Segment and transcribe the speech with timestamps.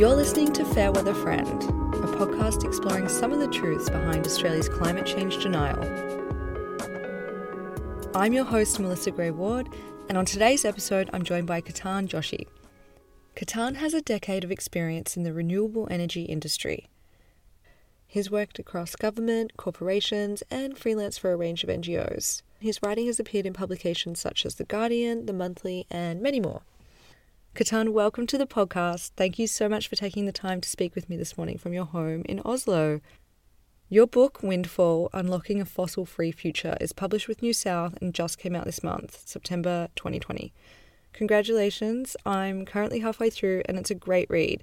[0.00, 5.04] You're listening to Fairweather Friend, a podcast exploring some of the truths behind Australia's climate
[5.04, 5.78] change denial.
[8.14, 9.68] I'm your host, Melissa Gray Ward,
[10.08, 12.46] and on today's episode, I'm joined by Ketan Joshi.
[13.36, 16.88] Ketan has a decade of experience in the renewable energy industry.
[18.06, 22.40] He's worked across government, corporations, and freelance for a range of NGOs.
[22.58, 26.62] His writing has appeared in publications such as The Guardian, The Monthly, and many more.
[27.52, 29.10] Ketan, welcome to the podcast.
[29.16, 31.72] Thank you so much for taking the time to speak with me this morning from
[31.72, 33.00] your home in Oslo.
[33.88, 38.38] Your book, Windfall Unlocking a Fossil Free Future, is published with New South and just
[38.38, 40.52] came out this month, September 2020.
[41.12, 42.16] Congratulations.
[42.24, 44.62] I'm currently halfway through and it's a great read.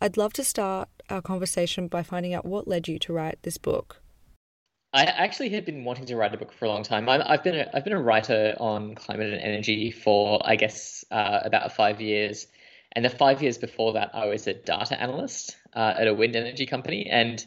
[0.00, 3.58] I'd love to start our conversation by finding out what led you to write this
[3.58, 4.01] book.
[4.94, 7.08] I actually had been wanting to write a book for a long time.
[7.08, 11.04] i have been a, I've been a writer on climate and energy for I guess
[11.10, 12.46] uh, about five years,
[12.92, 16.36] and the five years before that, I was a data analyst uh, at a wind
[16.36, 17.08] energy company.
[17.08, 17.44] And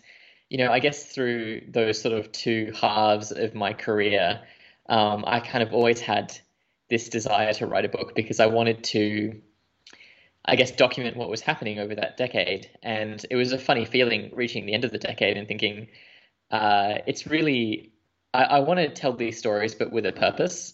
[0.49, 4.41] you know, I guess through those sort of two halves of my career,
[4.89, 6.35] um, I kind of always had
[6.89, 9.41] this desire to write a book because I wanted to
[10.47, 12.69] I guess, document what was happening over that decade.
[12.83, 15.87] And it was a funny feeling reaching the end of the decade and thinking,
[16.55, 17.91] uh, it's really,
[18.33, 20.73] I, I want to tell these stories, but with a purpose.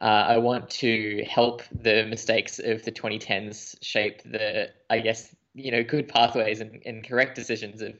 [0.00, 5.72] Uh, I want to help the mistakes of the 2010s shape the, I guess, you
[5.72, 7.94] know, good pathways and, and correct decisions of,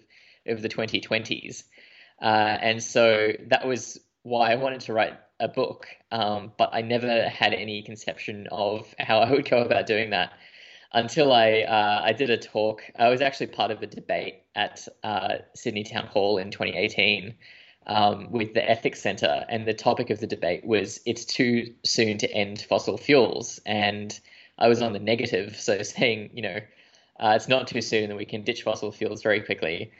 [0.46, 1.64] of the 2020s.
[2.22, 6.82] Uh, and so that was why I wanted to write a book, um, but I
[6.82, 10.32] never had any conception of how I would go about doing that
[10.92, 12.82] until I uh, I did a talk.
[12.98, 17.34] I was actually part of a debate at uh, Sydney Town Hall in 2018
[17.86, 22.18] um, with the Ethics Centre, and the topic of the debate was "It's too soon
[22.18, 24.18] to end fossil fuels," and
[24.58, 26.60] I was on the negative, so saying you know
[27.20, 29.92] uh, it's not too soon, that we can ditch fossil fuels very quickly.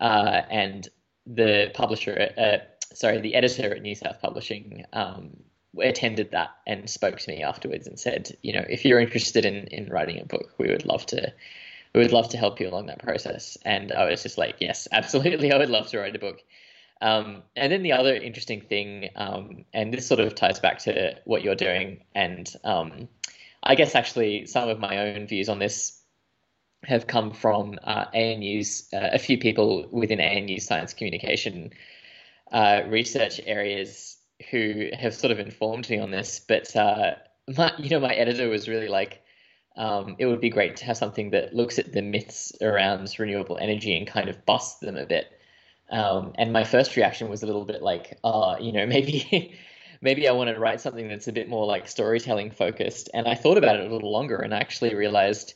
[0.00, 0.88] Uh, and
[1.26, 2.58] the publisher, uh,
[2.94, 5.36] sorry, the editor at New South Publishing um,
[5.78, 9.66] attended that and spoke to me afterwards and said, you know, if you're interested in
[9.68, 11.32] in writing a book, we would love to
[11.94, 13.58] we would love to help you along that process.
[13.64, 16.40] And I was just like, yes, absolutely, I would love to write a book.
[17.02, 21.14] Um, and then the other interesting thing, um, and this sort of ties back to
[21.24, 23.08] what you're doing, and um,
[23.62, 25.98] I guess actually some of my own views on this
[26.84, 31.70] have come from uh, ANU's, uh, a few people within ANU science communication
[32.52, 34.16] uh, research areas
[34.50, 37.14] who have sort of informed me on this, but uh,
[37.56, 39.22] my, you know, my editor was really like,
[39.76, 43.58] um, it would be great to have something that looks at the myths around renewable
[43.60, 45.26] energy and kind of busts them a bit.
[45.90, 49.54] Um, and my first reaction was a little bit like, uh, you know, maybe
[50.00, 53.10] maybe I want to write something that's a bit more like storytelling focused.
[53.12, 55.54] And I thought about it a little longer and I actually realized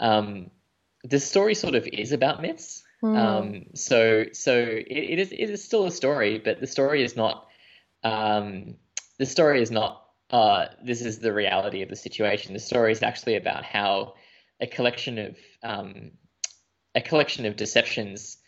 [0.00, 0.50] um,
[1.04, 2.84] the story sort of is about myths.
[3.02, 3.16] Mm.
[3.16, 7.16] Um, so so it, it is it is still a story, but the story is
[7.16, 7.48] not
[8.02, 8.76] um,
[9.18, 12.54] the story is not uh, this is the reality of the situation.
[12.54, 14.14] The story is actually about how
[14.60, 16.12] a collection of um,
[16.94, 18.38] a collection of deceptions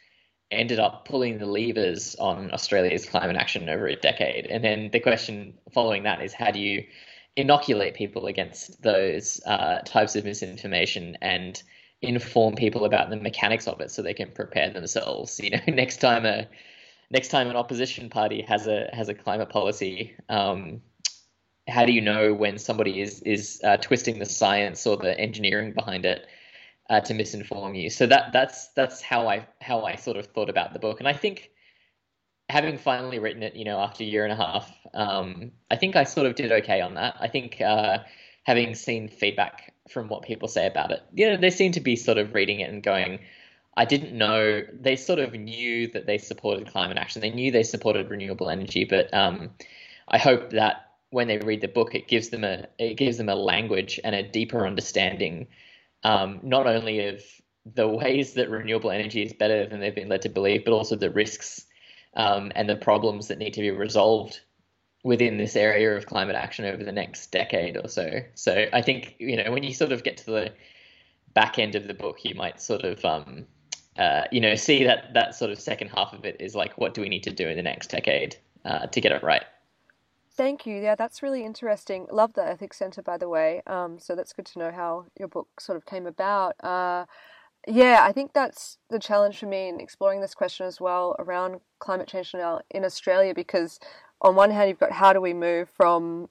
[0.50, 4.46] ended up pulling the levers on Australia's climate action over a decade.
[4.46, 6.84] And then the question following that is how do you
[7.36, 11.62] inoculate people against those uh, types of misinformation and
[12.00, 15.40] inform people about the mechanics of it so they can prepare themselves.
[15.40, 16.46] You know, next time a
[17.14, 20.82] next time an opposition party has a has a climate policy, um,
[21.68, 25.72] how do you know when somebody is is uh, twisting the science or the engineering
[25.72, 26.26] behind it
[26.90, 27.88] uh, to misinform you?
[27.88, 31.08] So that that's that's how I how I sort of thought about the book, and
[31.08, 31.50] I think
[32.50, 35.96] having finally written it, you know, after a year and a half, um, I think
[35.96, 37.16] I sort of did okay on that.
[37.18, 37.98] I think uh,
[38.42, 41.96] having seen feedback from what people say about it, you know, they seem to be
[41.96, 43.20] sort of reading it and going
[43.76, 47.20] I didn't know they sort of knew that they supported climate action.
[47.20, 49.50] They knew they supported renewable energy, but um,
[50.08, 53.28] I hope that when they read the book, it gives them a it gives them
[53.28, 55.48] a language and a deeper understanding,
[56.02, 57.22] um, not only of
[57.66, 60.96] the ways that renewable energy is better than they've been led to believe, but also
[60.96, 61.64] the risks
[62.14, 64.40] um, and the problems that need to be resolved
[65.02, 68.20] within this area of climate action over the next decade or so.
[68.34, 70.52] So I think you know when you sort of get to the
[71.32, 73.46] back end of the book, you might sort of um,
[73.98, 76.94] uh, you know, see that that sort of second half of it is like, what
[76.94, 79.44] do we need to do in the next decade uh, to get it right?
[80.36, 80.80] Thank you.
[80.80, 82.06] Yeah, that's really interesting.
[82.10, 83.62] Love the Ethics Center, by the way.
[83.68, 86.56] Um, so that's good to know how your book sort of came about.
[86.62, 87.06] Uh,
[87.68, 91.60] yeah, I think that's the challenge for me in exploring this question as well around
[91.78, 93.78] climate change now in Australia, because
[94.20, 96.28] on one hand, you've got how do we move from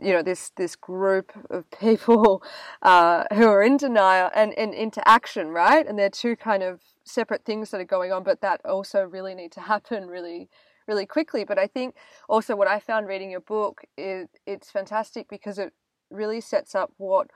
[0.00, 2.42] you know this this group of people
[2.82, 5.86] uh, who are in denial and, and into action, right?
[5.86, 9.34] And they're two kind of separate things that are going on, but that also really
[9.34, 10.48] need to happen really
[10.86, 11.44] really quickly.
[11.44, 11.96] But I think
[12.28, 15.72] also what I found reading your book is it's fantastic because it
[16.10, 17.30] really sets up what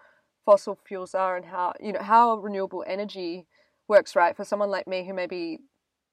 [0.45, 3.47] fossil fuels are and how you know how renewable energy
[3.89, 5.59] works right for someone like me who maybe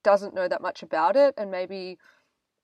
[0.04, 1.98] doesn't know that much about it and maybe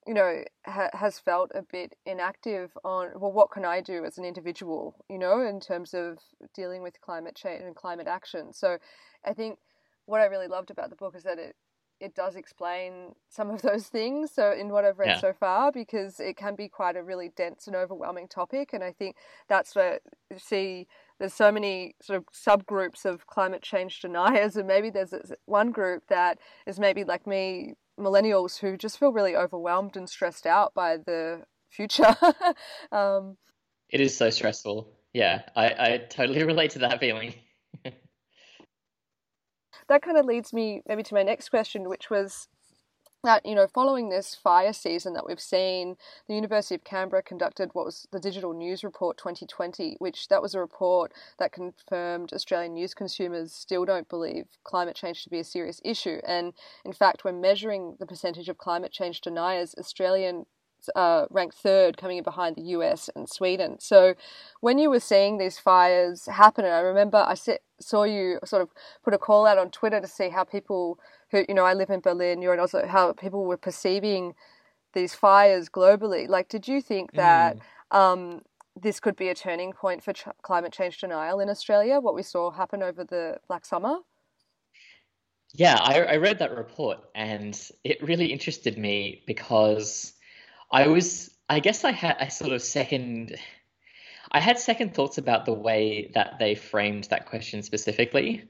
[0.07, 4.17] you know ha- has felt a bit inactive on well what can i do as
[4.17, 6.17] an individual you know in terms of
[6.53, 8.77] dealing with climate change and climate action so
[9.25, 9.59] i think
[10.05, 11.55] what i really loved about the book is that it
[12.00, 15.19] it does explain some of those things so in what i've read yeah.
[15.19, 18.91] so far because it can be quite a really dense and overwhelming topic and i
[18.91, 19.15] think
[19.47, 19.99] that's where
[20.38, 20.88] see
[21.23, 25.13] there's so many sort of subgroups of climate change deniers and maybe there's
[25.45, 26.37] one group that
[26.67, 31.43] is maybe like me millennials who just feel really overwhelmed and stressed out by the
[31.69, 32.13] future.
[32.91, 33.37] Um,
[33.89, 34.91] it is so stressful.
[35.13, 37.33] Yeah i, I totally relate to that feeling.
[39.89, 42.47] That kind of leads me maybe to my next question which was
[43.23, 45.95] that you know following this fire season that we've seen
[46.27, 50.53] the university of canberra conducted what was the digital news report 2020 which that was
[50.53, 55.43] a report that confirmed australian news consumers still don't believe climate change to be a
[55.43, 56.53] serious issue and
[56.85, 60.45] in fact when measuring the percentage of climate change deniers australian
[60.95, 63.79] uh, ranked third, coming in behind the US and Sweden.
[63.79, 64.15] So,
[64.61, 67.35] when you were seeing these fires happen, and I remember I
[67.79, 68.69] saw you sort of
[69.03, 70.99] put a call out on Twitter to see how people
[71.33, 74.35] who, you know, I live in Berlin, you're in Oslo how people were perceiving
[74.94, 76.30] these fires globally.
[76.30, 77.57] Like, did you think that
[77.91, 77.97] mm.
[77.97, 78.41] um,
[78.80, 82.00] this could be a turning point for ch- climate change denial in Australia?
[82.00, 83.97] What we saw happen over the Black Summer?
[85.56, 90.13] Yeah, I, I read that report and it really interested me because
[90.71, 93.35] I was, I guess I had a sort of second,
[94.31, 98.47] I had second thoughts about the way that they framed that question specifically.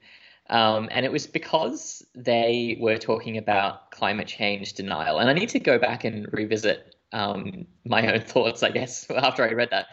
[0.50, 5.18] Um, and it was because they were talking about climate change denial.
[5.18, 9.42] And I need to go back and revisit um, my own thoughts, I guess, after
[9.42, 9.86] I read that.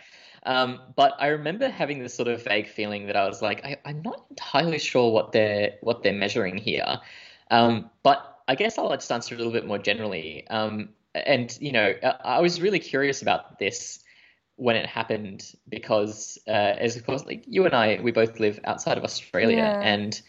[0.44, 3.78] Um, but I remember having this sort of vague feeling that I was like, I,
[3.86, 7.00] am not entirely sure what they're what they're measuring here.
[7.52, 10.48] Um, but I guess I'll just answer a little bit more generally.
[10.50, 11.94] Um, and you know,
[12.24, 14.00] I was really curious about this
[14.56, 18.60] when it happened because, uh, as of course, like you and I, we both live
[18.64, 19.80] outside of Australia, yeah.
[19.82, 20.20] and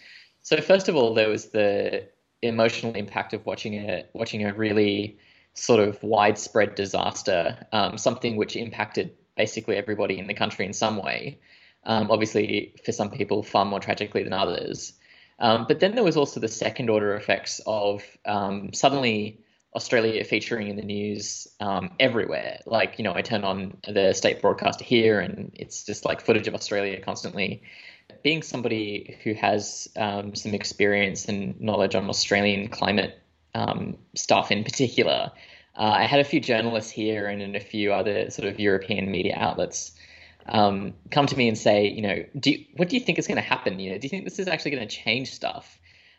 [0.43, 2.09] so first of all, there was the
[2.43, 5.19] emotional impact of watching a watching a really
[5.55, 10.97] sort of widespread disaster, um, something which impacted basically everybody in the country in some
[10.97, 11.39] way.
[11.85, 14.94] Um, obviously, for some people, far more tragically than others.
[15.39, 19.41] Um, but then there was also the second order effects of um, suddenly
[19.75, 22.61] Australia featuring in the news um, everywhere.
[22.67, 26.47] Like, you know, I turn on the state broadcaster here and it's just like footage
[26.47, 27.62] of Australia constantly.
[28.22, 33.19] Being somebody who has um, some experience and knowledge on Australian climate
[33.54, 35.32] um, stuff in particular,
[35.76, 39.10] uh, I had a few journalists here and in a few other sort of European
[39.10, 39.93] media outlets
[40.46, 43.26] um, come to me and say, you know, do you, what do you think is
[43.26, 43.78] going to happen?
[43.78, 45.78] You know, do you think this is actually going to change stuff?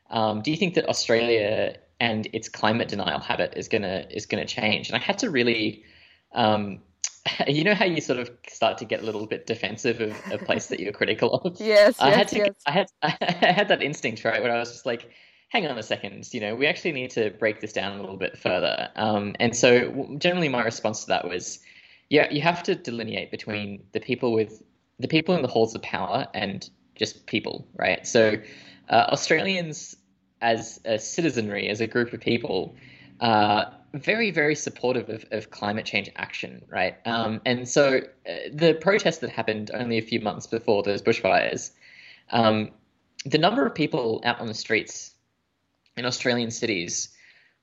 [0.10, 4.46] Um, do you think that Australia and its climate denial habit is gonna is gonna
[4.46, 4.90] change.
[4.90, 5.84] And I had to really,
[6.34, 6.80] um,
[7.48, 10.38] you know how you sort of start to get a little bit defensive of a
[10.38, 11.56] place that you're critical of.
[11.60, 12.38] yes, I yes, had to.
[12.38, 12.56] Yes.
[12.66, 15.10] I had I had that instinct right where I was just like,
[15.54, 18.18] hang on a second, you know, we actually need to break this down a little
[18.18, 18.90] bit further.
[18.96, 21.60] Um, and so generally, my response to that was,
[22.10, 24.64] yeah, you have to delineate between the people with
[25.00, 28.06] the people in the halls of power and just people, right?
[28.08, 28.36] So
[28.90, 29.96] uh, Australians
[30.42, 32.76] as a citizenry, as a group of people,
[33.20, 36.96] uh, very, very supportive of, of climate change action, right?
[37.06, 37.98] Um, and so
[38.28, 41.72] uh, the protest that happened only a few months before those bushfires,
[42.32, 42.72] um,
[43.26, 45.14] the number of people out on the streets
[45.96, 47.10] in Australian cities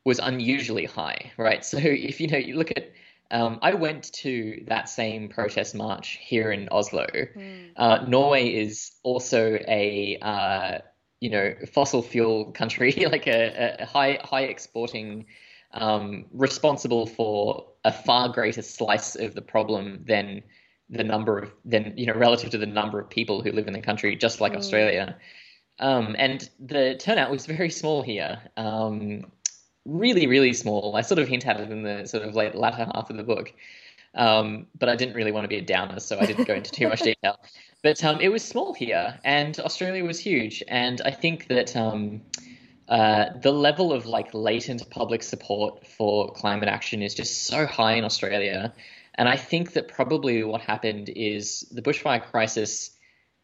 [0.04, 1.64] was unusually high, right?
[1.64, 2.92] So if you know, you look at
[3.32, 7.06] um, I went to that same protest march here in Oslo.
[7.06, 7.70] Mm.
[7.76, 10.78] Uh, Norway is also a uh,
[11.20, 15.26] you know fossil fuel country, like a, a high high exporting,
[15.72, 20.42] um, responsible for a far greater slice of the problem than
[20.90, 23.72] the number of than you know relative to the number of people who live in
[23.72, 24.56] the country, just like mm.
[24.56, 25.16] Australia.
[25.78, 28.38] Um, and the turnout was very small here.
[28.56, 29.30] Um,
[29.86, 30.94] really, really small.
[30.94, 33.22] I sort of hint at it in the sort of late latter half of the
[33.22, 33.52] book.
[34.14, 36.70] Um, but I didn't really want to be a downer, so I didn't go into
[36.70, 37.38] too much detail.
[37.82, 40.62] But um, it was small here, and Australia was huge.
[40.68, 42.20] And I think that um,
[42.90, 47.94] uh, the level of like latent public support for climate action is just so high
[47.94, 48.74] in Australia.
[49.14, 52.90] And I think that probably what happened is the bushfire crisis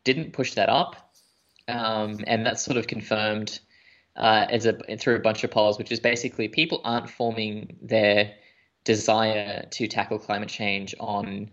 [0.02, 1.14] didn't push that up,
[1.68, 3.60] um, and that's sort of confirmed
[4.16, 8.34] uh, as a through a bunch of polls, which is basically people aren't forming their
[8.84, 11.50] desire to tackle climate change on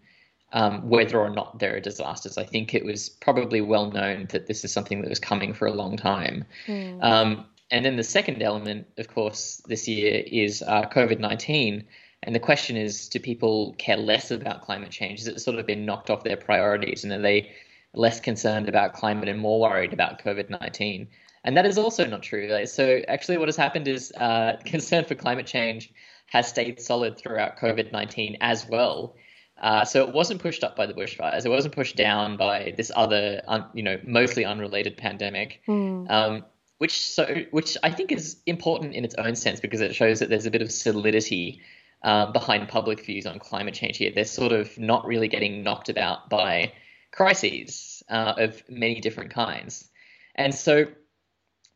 [0.52, 2.38] um, whether or not there are disasters.
[2.38, 5.68] I think it was probably well known that this is something that was coming for
[5.68, 6.46] a long time.
[6.68, 7.04] Mm.
[7.04, 11.84] Um, and then the second element, of course, this year is uh, COVID 19.
[12.26, 15.20] And the question is do people care less about climate change?
[15.20, 17.04] Has it sort of been knocked off their priorities?
[17.04, 17.52] And are they
[17.94, 21.08] less concerned about climate and more worried about COVID 19?
[21.46, 22.66] And that is also not true.
[22.66, 25.92] So, actually, what has happened is uh, concern for climate change
[26.28, 29.16] has stayed solid throughout COVID 19 as well.
[29.62, 31.46] Uh, so it wasn't pushed up by the bushfires.
[31.46, 35.62] It wasn't pushed down by this other, un, you know, mostly unrelated pandemic.
[35.68, 36.10] Mm.
[36.10, 36.46] Um,
[36.84, 40.28] which so which I think is important in its own sense because it shows that
[40.28, 41.62] there's a bit of solidity
[42.04, 44.12] uh, behind public views on climate change here.
[44.14, 46.74] They're sort of not really getting knocked about by
[47.14, 49.90] crises uh, of many different kinds,
[50.36, 50.88] and so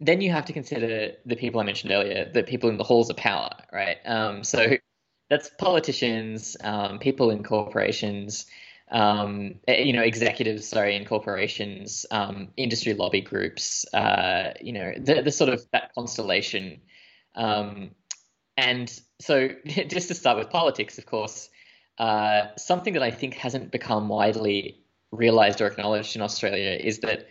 [0.01, 3.09] then you have to consider the people I mentioned earlier, the people in the halls
[3.09, 3.99] of power, right?
[4.05, 4.75] Um, so
[5.29, 8.45] that's politicians, um, people in corporations,
[8.91, 14.93] um, eh, you know, executives, sorry, in corporations, um, industry lobby groups, uh, you know,
[14.97, 16.81] the, the sort of that constellation.
[17.35, 17.91] Um,
[18.55, 18.89] and
[19.19, 21.49] so, just to start with politics, of course,
[21.97, 27.27] uh, something that I think hasn't become widely realized or acknowledged in Australia is that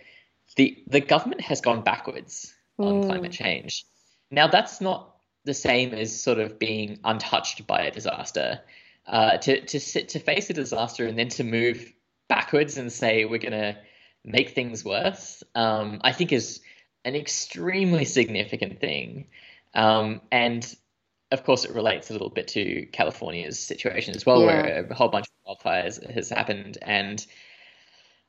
[0.56, 3.06] the the government has gone backwards on mm.
[3.06, 3.84] climate change.
[4.30, 8.60] Now, that's not the same as sort of being untouched by a disaster.
[9.06, 11.92] Uh, to to sit, to face a disaster and then to move
[12.28, 13.76] backwards and say we're going to
[14.24, 16.60] make things worse, um, I think is
[17.04, 19.28] an extremely significant thing.
[19.74, 20.74] Um, and
[21.30, 24.46] of course, it relates a little bit to California's situation as well, yeah.
[24.46, 26.78] where a whole bunch of wildfires has happened.
[26.82, 27.24] And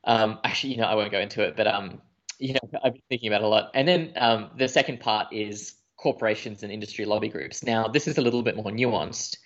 [0.04, 2.00] um, actually, you know, I won't go into it, but um,
[2.38, 3.70] you know, I've been thinking about a lot.
[3.74, 7.64] And then um, the second part is corporations and industry lobby groups.
[7.64, 9.36] Now, this is a little bit more nuanced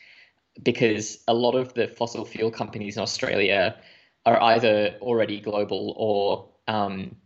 [0.62, 3.76] because a lot of the fossil fuel companies in Australia
[4.26, 7.16] are either already global or um,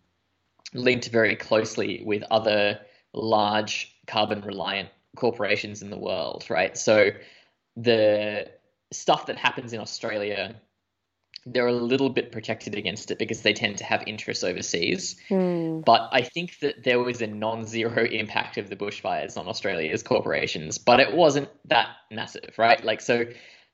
[0.72, 2.80] linked very closely with other
[3.12, 6.76] large carbon reliant corporations in the world, right?
[6.76, 7.10] So
[7.76, 8.50] the
[8.92, 10.54] stuff that happens in Australia
[11.44, 15.16] they're a little bit protected against it because they tend to have interests overseas.
[15.30, 15.84] Mm.
[15.84, 20.78] But I think that there was a non-zero impact of the bushfires on Australia's corporations,
[20.78, 22.82] but it wasn't that massive, right?
[22.84, 23.26] Like so,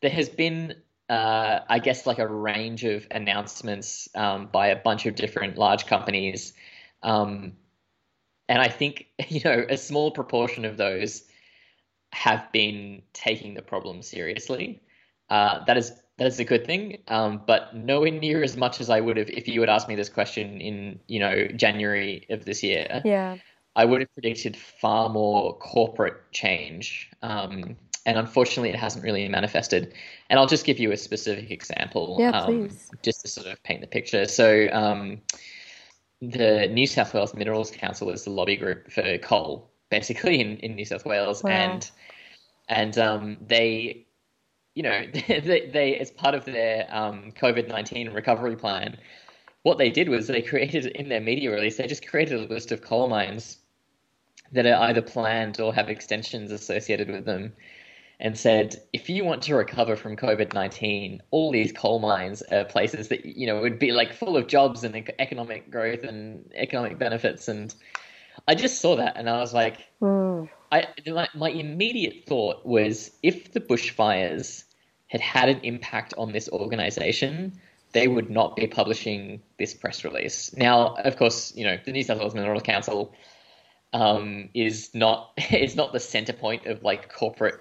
[0.02, 0.75] there has been,
[1.09, 5.87] uh, I guess, like a range of announcements um, by a bunch of different large
[5.87, 6.52] companies,
[7.02, 7.52] um,
[8.49, 11.25] and I think you know a small proportion of those
[12.12, 14.83] have been taking the problem seriously.
[15.32, 18.90] Uh, that is that is a good thing, um, but nowhere near as much as
[18.90, 22.44] I would have if you had asked me this question in you know January of
[22.44, 23.00] this year.
[23.02, 23.38] Yeah,
[23.74, 29.94] I would have predicted far more corporate change, um, and unfortunately, it hasn't really manifested.
[30.28, 32.90] And I'll just give you a specific example, yeah, um, please.
[33.02, 34.26] just to sort of paint the picture.
[34.26, 34.68] So.
[34.70, 35.22] Um,
[36.24, 40.76] the New South Wales Minerals Council is the lobby group for coal, basically in, in
[40.76, 41.50] New South Wales, wow.
[41.50, 41.90] and
[42.68, 44.06] and um, they
[44.75, 48.97] you know, they, they, as part of their um, COVID nineteen recovery plan,
[49.62, 52.73] what they did was they created in their media release they just created a list
[52.73, 53.59] of coal mines
[54.52, 57.55] that are either planned or have extensions associated with them,
[58.21, 62.64] and said if you want to recover from COVID nineteen, all these coal mines are
[62.64, 66.99] places that you know would be like full of jobs and economic growth and economic
[66.99, 67.75] benefits and.
[68.48, 70.48] I just saw that and I was like, mm.
[70.70, 74.64] I my, my immediate thought was if the bushfires
[75.06, 77.60] had had an impact on this organization,
[77.92, 80.54] they would not be publishing this press release.
[80.56, 83.14] Now, of course, you know the New South Wales Mineral Council
[83.92, 87.60] um, is not is not the center point of like corporate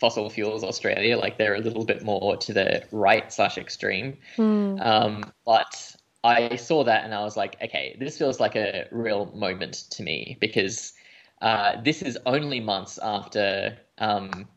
[0.00, 1.18] fossil fuels Australia.
[1.18, 4.16] Like they're a little bit more to the right slash extreme.
[4.36, 4.84] Mm.
[4.84, 9.26] Um, but I saw that and I was like, okay, this feels like a real
[9.34, 10.92] moment to me because
[11.40, 14.48] uh, this is only months after um,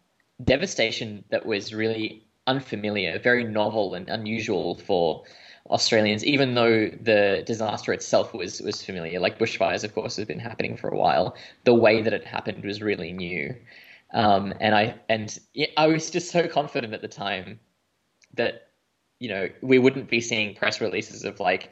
[0.43, 5.24] devastation that was really unfamiliar, very novel and unusual for
[5.72, 9.19] Australians, even though the disaster itself was was familiar.
[9.19, 11.36] Like bushfires, of course, has been happening for a while.
[11.63, 13.55] The way that it happened was really new,
[14.13, 15.39] um, and I and
[15.77, 17.60] I was just so confident at the time
[18.36, 18.64] that
[19.19, 21.72] you know we wouldn't be seeing press releases of like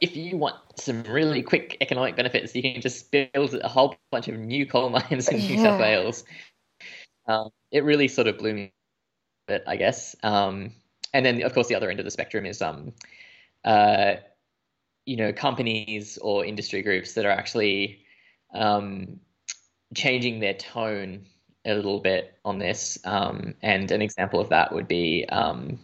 [0.00, 4.26] if you want some really quick economic benefits, you can just build a whole bunch
[4.26, 6.24] of new coal mines in New South Wales.
[7.28, 8.72] Um, it really sort of blew me
[9.46, 10.16] bit, I guess.
[10.24, 10.72] Um,
[11.14, 12.92] and then of course the other end of the spectrum is um,
[13.64, 14.14] uh,
[15.04, 18.04] you know, companies or industry groups that are actually
[18.54, 19.20] um,
[19.94, 21.26] changing their tone
[21.64, 22.98] a little bit on this.
[23.04, 25.78] Um, and an example of that would be, um,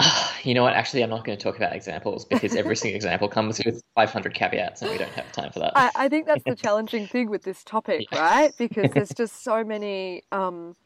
[0.42, 0.74] you know what?
[0.74, 4.34] Actually, I'm not going to talk about examples because every single example comes with 500
[4.34, 5.72] caveats, and we don't have time for that.
[5.76, 8.20] I, I think that's the challenging thing with this topic, yeah.
[8.20, 8.52] right?
[8.58, 10.22] Because there's just so many.
[10.32, 10.76] Um,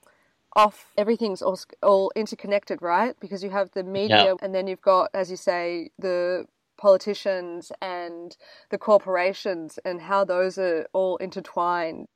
[0.57, 4.35] off everything's all, all interconnected right because you have the media yeah.
[4.43, 6.45] and then you've got as you say the
[6.77, 8.37] politicians and
[8.71, 12.09] the corporations and how those are all intertwined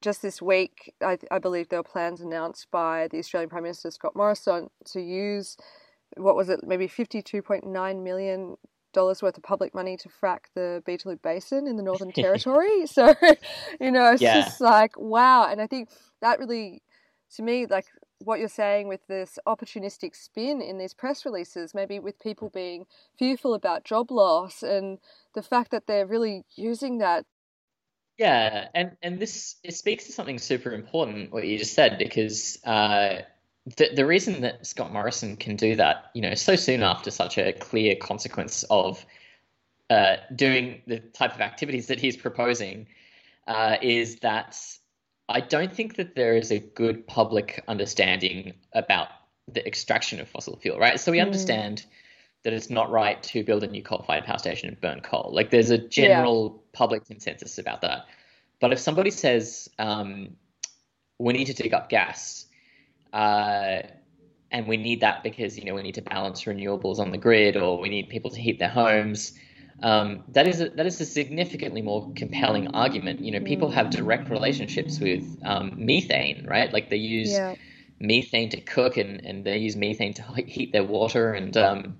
[0.00, 3.90] just this week, I, I, believe there were plans announced by the Australian Prime Minister
[3.90, 5.56] Scott Morrison to use
[6.16, 8.56] what was it, maybe fifty-two point nine million
[8.92, 12.86] dollars worth of public money to frack the Beetaloo Basin in the Northern Territory.
[12.86, 13.14] so,
[13.80, 14.42] you know, it's yeah.
[14.42, 16.82] just like wow, and I think that really,
[17.36, 17.86] to me, like
[18.20, 22.86] what you're saying with this opportunistic spin in these press releases, maybe with people being
[23.16, 24.98] fearful about job loss and
[25.34, 27.24] the fact that they're really using that
[28.18, 32.58] yeah, and and this it speaks to something super important what you just said because
[32.64, 33.20] uh,
[33.76, 37.38] the the reason that Scott Morrison can do that, you know, so soon after such
[37.38, 39.04] a clear consequence of
[39.90, 42.86] uh, doing the type of activities that he's proposing,
[43.46, 44.58] uh, is that
[45.28, 49.08] I don't think that there is a good public understanding about
[49.46, 51.00] the extraction of fossil fuel, right?
[51.00, 51.22] So we mm.
[51.22, 51.84] understand
[52.44, 55.30] that it's not right to build a new coal-fired power station and burn coal.
[55.32, 56.78] Like there's a general yeah.
[56.78, 58.06] public consensus about that.
[58.60, 60.36] But if somebody says um,
[61.18, 62.46] we need to dig up gas,
[63.12, 63.82] uh,
[64.50, 67.56] and we need that because you know we need to balance renewables on the grid,
[67.56, 69.38] or we need people to heat their homes,
[69.82, 73.20] um, that is a, that is a significantly more compelling argument.
[73.20, 76.72] You know, people have direct relationships with um, methane, right?
[76.72, 77.54] Like they use yeah.
[78.00, 81.96] methane to cook, and, and they use methane to heat their water, and um,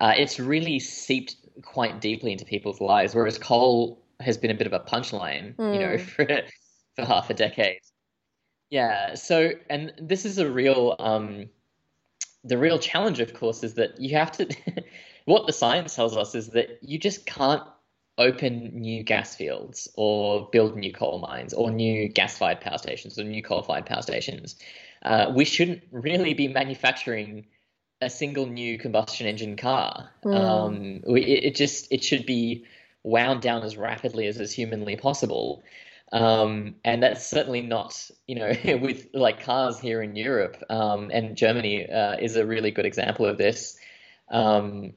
[0.00, 3.14] uh, it's really seeped quite deeply into people's lives.
[3.14, 5.74] Whereas coal has been a bit of a punchline, mm.
[5.74, 6.04] you know, hmm.
[6.04, 6.26] for
[6.96, 7.78] for half a decade.
[8.70, 9.14] Yeah.
[9.14, 11.48] So, and this is a real um,
[12.44, 14.48] the real challenge, of course, is that you have to.
[15.24, 17.62] what the science tells us is that you just can't
[18.18, 23.24] open new gas fields or build new coal mines or new gas-fired power stations or
[23.24, 24.56] new coal-fired power stations.
[25.02, 27.44] Uh, we shouldn't really be manufacturing
[28.00, 30.08] a single new combustion engine car.
[30.24, 30.34] Mm.
[30.34, 32.64] Um, we, it, it, just it should be
[33.02, 35.62] wound down as rapidly as is humanly possible.
[36.12, 41.36] Um, and that's certainly not, you know, with like cars here in Europe um, and
[41.36, 43.76] Germany uh, is a really good example of this.
[44.30, 44.92] Um,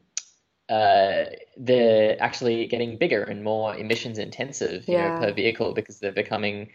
[0.69, 1.25] uh,
[1.57, 5.15] they're actually getting bigger and more emissions intensive, you yeah.
[5.15, 6.69] know, per vehicle because they're becoming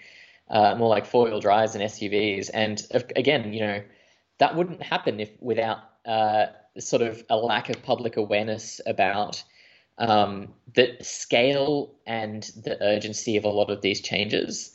[0.50, 2.50] uh, more like four wheel drives and SUVs.
[2.52, 3.82] And again, you know,
[4.38, 6.46] that wouldn't happen if without uh,
[6.78, 9.42] sort of a lack of public awareness about
[9.98, 14.72] um, the scale and the urgency of a lot of these changes.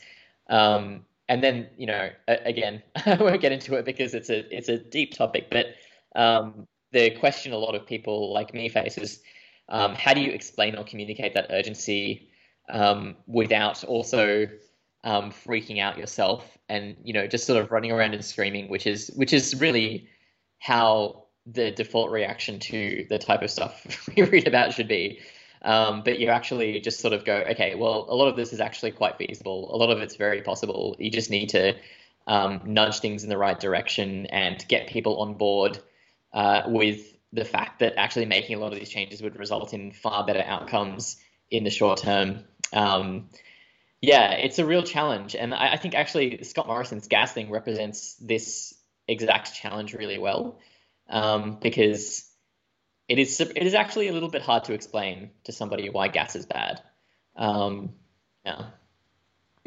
[0.50, 4.70] Um, and then, you know, again, I won't get into it because it's a it's
[4.70, 5.68] a deep topic, but
[6.16, 9.22] um, the question a lot of people like me face is
[9.70, 12.30] um, how do you explain or communicate that urgency
[12.70, 14.48] um, without also
[15.04, 18.88] um, freaking out yourself and you know just sort of running around and screaming, which
[18.88, 20.08] is which is really
[20.60, 25.20] how the default reaction to the type of stuff we read about should be.
[25.62, 28.62] Um, but you actually just sort of go, okay, well, a lot of this is
[28.62, 29.74] actually quite feasible.
[29.74, 30.96] A lot of it's very possible.
[31.00, 31.76] You just need to
[32.28, 35.80] um, nudge things in the right direction and get people on board
[36.34, 39.92] uh, with the fact that actually making a lot of these changes would result in
[39.92, 41.18] far better outcomes
[41.52, 42.46] in the short term.
[42.72, 43.30] Um,
[44.02, 45.36] yeah, it's a real challenge.
[45.36, 48.74] And I, I think actually Scott Morrison's gas thing represents this
[49.08, 50.60] exact challenge really well
[51.10, 52.30] um, because
[53.08, 56.36] it is it is actually a little bit hard to explain to somebody why gas
[56.36, 56.82] is bad.
[57.36, 57.94] Um,
[58.46, 58.68] yeah.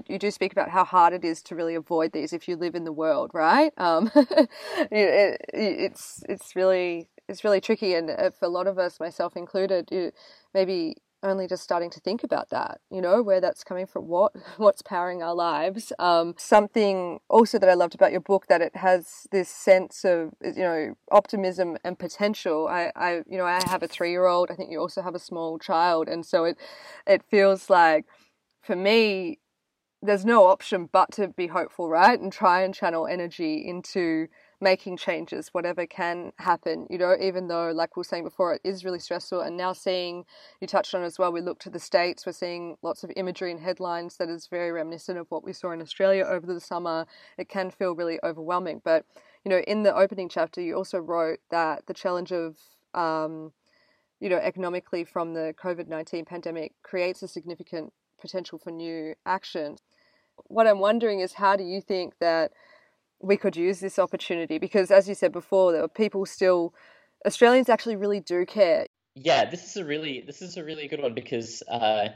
[0.09, 2.75] You do speak about how hard it is to really avoid these if you live
[2.75, 3.73] in the world, right?
[3.77, 8.99] Um, it, it's it's really it's really tricky, and uh, for a lot of us,
[8.99, 10.13] myself included,
[10.55, 14.33] maybe only just starting to think about that, you know, where that's coming from, what
[14.57, 15.93] what's powering our lives.
[15.99, 20.35] Um, something also that I loved about your book that it has this sense of
[20.43, 22.69] you know optimism and potential.
[22.69, 24.51] I, I you know I have a three year old.
[24.51, 26.59] I think you also have a small child, and so it
[27.07, 28.07] it feels like
[28.61, 29.39] for me
[30.03, 34.27] there's no option but to be hopeful, right, and try and channel energy into
[34.63, 38.61] making changes, whatever can happen, you know, even though, like we were saying before, it
[38.63, 39.41] is really stressful.
[39.41, 40.25] And now seeing,
[40.61, 43.51] you touched on as well, we look to the States, we're seeing lots of imagery
[43.51, 47.07] and headlines that is very reminiscent of what we saw in Australia over the summer.
[47.37, 48.81] It can feel really overwhelming.
[48.85, 49.05] But
[49.45, 52.57] you know, in the opening chapter, you also wrote that the challenge of,
[52.95, 53.53] um,
[54.21, 59.77] you know, economically from the COVID 19 pandemic creates a significant potential for new action.
[60.47, 62.53] What I'm wondering is how do you think that
[63.23, 64.59] we could use this opportunity?
[64.59, 66.75] Because as you said before, there are people still,
[67.25, 68.87] Australians actually really do care.
[69.15, 72.09] Yeah, this is a really this is a really good one because uh,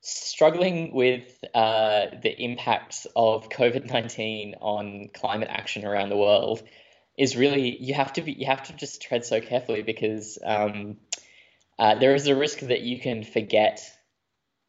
[0.00, 1.22] struggling with
[1.54, 6.62] uh, the impacts of COVID nineteen on climate action around the world
[7.16, 10.96] is really you have to be you have to just tread so carefully because um,
[11.78, 13.80] uh, there is a risk that you can forget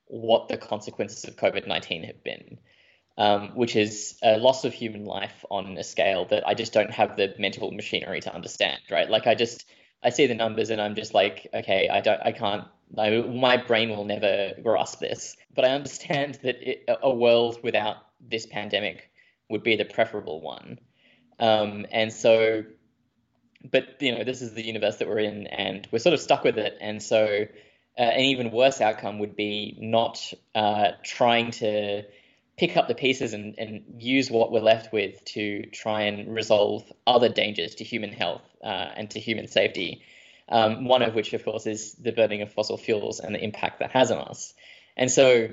[0.06, 2.60] what the consequences of COVID nineteen have been.
[3.16, 6.90] Um, which is a loss of human life on a scale that I just don't
[6.90, 9.08] have the mental machinery to understand, right?
[9.08, 9.66] Like I just
[10.04, 12.66] I see the numbers and I'm just like, okay, I don't, I can't,
[12.98, 15.38] I, my brain will never grasp this.
[15.56, 19.10] But I understand that it, a world without this pandemic
[19.50, 20.80] would be the preferable one.
[21.40, 22.64] Um, and so,
[23.72, 26.44] but you know, this is the universe that we're in, and we're sort of stuck
[26.44, 26.78] with it.
[26.82, 27.46] And so,
[27.98, 32.04] uh, an even worse outcome would be not uh, trying to
[32.58, 36.84] pick up the pieces and, and use what we're left with to try and resolve
[37.08, 40.04] other dangers to human health uh, and to human safety.
[40.50, 43.80] Um, one of which, of course, is the burning of fossil fuels and the impact
[43.80, 44.54] that has on us.
[44.96, 45.50] And so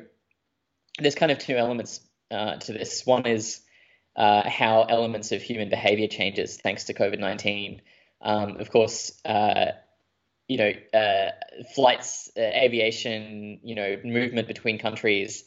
[0.98, 3.06] there's kind of two elements uh, to this.
[3.06, 3.60] One is
[4.16, 7.80] uh, how elements of human behavior changes thanks to COVID 19.
[8.20, 9.72] Um, of course, uh,
[10.48, 11.30] you know, uh,
[11.74, 15.44] flights, uh, aviation, you know, movement between countries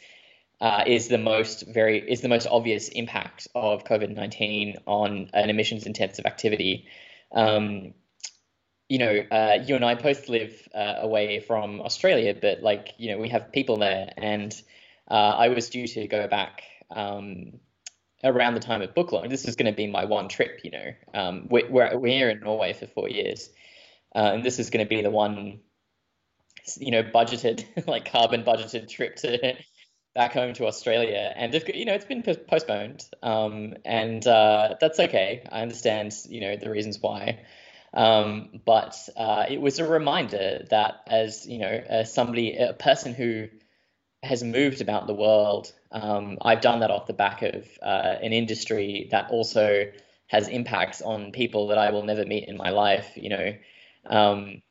[0.63, 5.49] uh, is the most very is the most obvious impact of COVID nineteen on an
[5.49, 6.87] emissions intensive activity.
[7.33, 7.93] Um,
[8.87, 13.11] you know, uh, you and I both live uh, away from Australia, but like you
[13.11, 14.53] know, we have people there, and
[15.11, 16.63] uh, I was due to go back.
[16.89, 17.59] Um,
[18.25, 20.61] around the time of book launch, this is going to be my one trip.
[20.63, 23.49] You know, um, we're, we're here in Norway for four years,
[24.15, 25.59] uh, and this is going to be the one,
[26.77, 29.57] you know, budgeted like carbon budgeted trip to
[30.15, 35.47] back home to Australia, and you know it's been postponed, um, and uh, that's okay.
[35.51, 37.39] I understand you know the reasons why,
[37.93, 43.13] um, but uh, it was a reminder that as you know as somebody a person
[43.13, 43.47] who
[44.21, 48.33] has moved about the world, um, I've done that off the back of uh, an
[48.33, 49.91] industry that also
[50.27, 53.11] has impacts on people that I will never meet in my life.
[53.15, 53.53] You know,
[54.05, 54.61] um,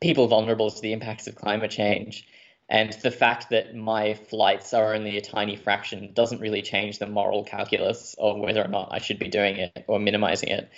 [0.00, 2.26] people vulnerable to the impacts of climate change.
[2.70, 7.06] And the fact that my flights are only a tiny fraction doesn't really change the
[7.08, 10.70] moral calculus of whether or not I should be doing it or minimizing it.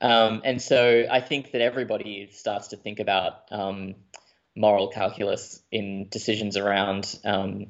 [0.00, 3.96] Um, and so I think that everybody starts to think about um,
[4.54, 7.66] moral calculus in decisions around um,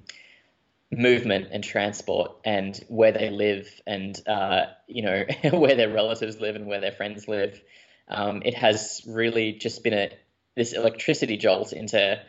[0.92, 5.24] movement and transport and where they live and uh, you know
[5.58, 7.60] where their relatives live and where their friends live.
[8.08, 10.10] Um, it has really just been a
[10.54, 12.20] this electricity jolt into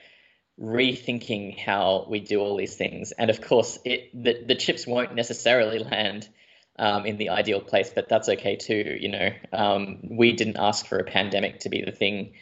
[0.61, 3.11] rethinking how we do all these things.
[3.11, 6.29] And of course, it the, the chips won't necessarily land
[6.77, 8.97] um, in the ideal place, but that's okay too.
[8.99, 12.33] You know, um, we didn't ask for a pandemic to be the thing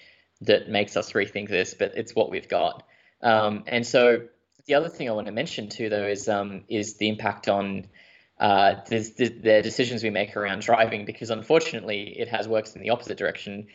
[0.42, 2.84] that makes us rethink this, but it's what we've got.
[3.22, 4.28] Um, and so
[4.66, 7.88] the other thing I want to mention too, though, is um, is the impact on
[8.40, 12.82] uh, the, the, the decisions we make around driving, because unfortunately, it has worked in
[12.82, 13.68] the opposite direction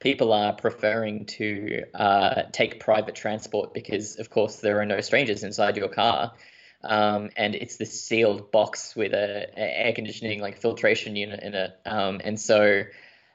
[0.00, 5.42] people are preferring to uh, take private transport because, of course, there are no strangers
[5.42, 6.32] inside your car.
[6.84, 11.54] Um, and it's this sealed box with a, a, air conditioning like filtration unit in
[11.54, 11.76] it.
[11.84, 12.84] Um, and so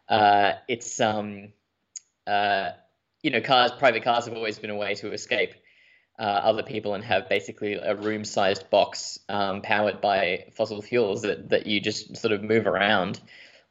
[0.08, 1.52] uh, it's um,
[2.26, 2.70] uh,
[3.22, 5.56] you know cars, private cars have always been a way to escape
[6.18, 11.50] uh, other people and have basically a room-sized box um, powered by fossil fuels that
[11.50, 13.20] that you just sort of move around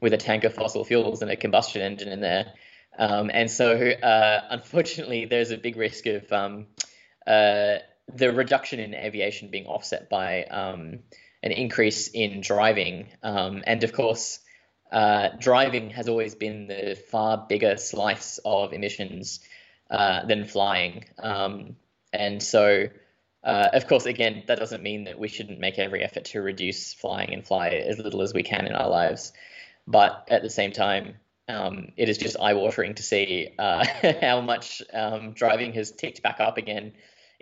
[0.02, 2.52] with a tank of fossil fuels and a combustion engine in there.
[2.98, 6.66] Um, and so, uh, unfortunately, there's a big risk of um,
[7.26, 7.76] uh,
[8.14, 11.00] the reduction in aviation being offset by um,
[11.42, 13.08] an increase in driving.
[13.22, 14.40] Um, and of course,
[14.90, 19.40] uh, driving has always been the far bigger slice of emissions
[19.90, 21.06] uh, than flying.
[21.18, 21.76] Um,
[22.12, 22.88] and so,
[23.42, 26.92] uh, of course, again, that doesn't mean that we shouldn't make every effort to reduce
[26.92, 29.32] flying and fly as little as we can in our lives.
[29.86, 31.16] But at the same time,
[31.48, 33.84] um, it is just eye-watering to see uh,
[34.20, 36.92] how much um, driving has ticked back up again.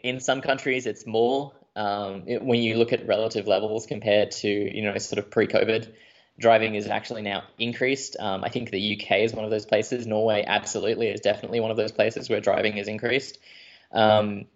[0.02, 4.48] In some countries, it's more um, it, when you look at relative levels compared to
[4.48, 5.92] you know sort of pre-COVID.
[6.38, 8.16] Driving is actually now increased.
[8.18, 10.06] Um, I think the UK is one of those places.
[10.06, 13.38] Norway absolutely is definitely one of those places where driving is increased,
[13.92, 14.46] um,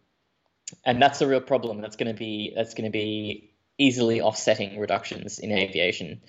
[0.87, 1.83] and that's a real problem.
[1.83, 6.23] That's going to be that's going to be easily offsetting reductions in aviation.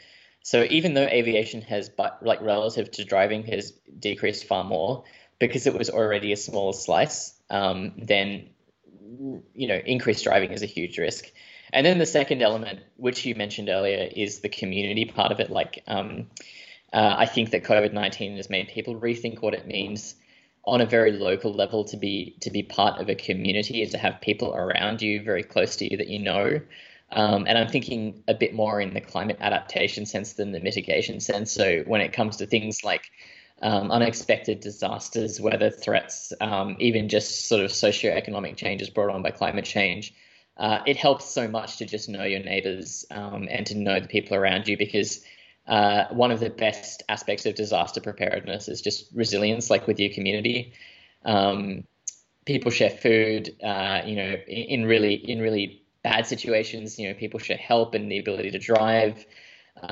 [0.46, 5.04] So even though aviation has, but like relative to driving, has decreased far more
[5.40, 8.50] because it was already a smaller slice, um, then
[9.56, 11.32] you know increased driving is a huge risk.
[11.74, 15.50] And then the second element, which you mentioned earlier, is the community part of it.
[15.50, 16.28] Like, um,
[16.94, 20.14] uh, I think that COVID nineteen has made people rethink what it means
[20.64, 23.98] on a very local level to be to be part of a community and to
[23.98, 26.62] have people around you very close to you that you know.
[27.12, 31.20] Um, and I'm thinking a bit more in the climate adaptation sense than the mitigation
[31.20, 31.52] sense.
[31.52, 33.10] So when it comes to things like
[33.62, 39.32] um, unexpected disasters, weather threats, um, even just sort of socioeconomic changes brought on by
[39.32, 40.14] climate change,
[40.58, 44.08] uh, it helps so much to just know your neighbors um, and to know the
[44.08, 45.24] people around you because
[45.68, 50.14] uh, one of the best aspects of disaster preparedness is just resilience, like with your
[50.14, 50.74] community.
[51.24, 51.86] Um,
[52.46, 57.00] people share food, uh, you know, in, in, really in really bad situations.
[57.00, 59.26] You know, people should help and the ability to drive,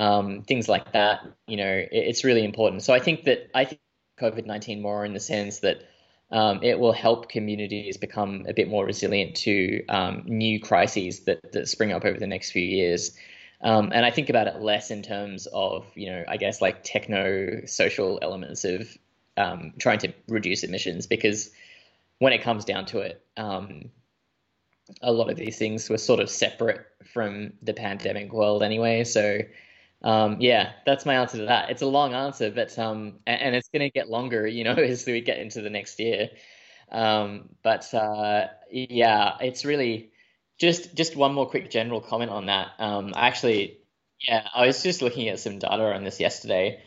[0.04, 1.16] um, things like that.
[1.52, 2.82] You know, it, it's really important.
[2.82, 3.80] So I think that I think
[4.20, 5.78] COVID nineteen more in the sense that
[6.30, 11.38] um, it will help communities become a bit more resilient to um, new crises that,
[11.52, 13.16] that spring up over the next few years.
[13.60, 16.84] Um, and I think about it less in terms of, you know, I guess like
[16.84, 18.88] techno social elements of
[19.36, 21.50] um, trying to reduce emissions because
[22.18, 23.90] when it comes down to it, um,
[25.02, 29.04] a lot of these things were sort of separate from the pandemic world anyway.
[29.04, 29.40] So,
[30.02, 31.70] um, yeah, that's my answer to that.
[31.70, 34.74] It's a long answer, but um, and, and it's going to get longer, you know,
[34.74, 36.30] as we get into the next year.
[36.92, 40.12] Um, but uh, yeah, it's really
[40.58, 42.72] just just one more quick general comment on that.
[42.78, 43.78] Um, actually,
[44.20, 46.82] yeah, I was just looking at some data on this yesterday,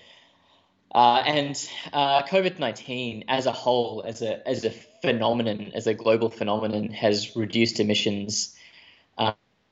[0.94, 4.72] uh, and uh, COVID nineteen as a whole, as a as a
[5.08, 8.56] phenomenon, as a global phenomenon, has reduced emissions